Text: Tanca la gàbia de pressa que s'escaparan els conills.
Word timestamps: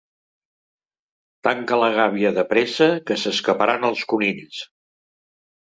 Tanca 1.47 1.79
la 1.83 1.91
gàbia 1.99 2.33
de 2.39 2.47
pressa 2.55 2.89
que 3.11 3.21
s'escaparan 3.27 3.89
els 3.93 4.05
conills. 4.17 4.67